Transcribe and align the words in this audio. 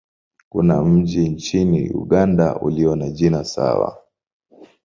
Kuna 0.49 0.83
mji 0.83 1.29
nchini 1.29 1.89
Uganda 1.89 2.55
ulio 2.61 2.95
na 2.95 3.09
jina 3.09 3.43
sawa. 3.43 4.01